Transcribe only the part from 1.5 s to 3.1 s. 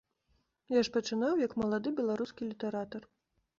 малады беларускі літаратар.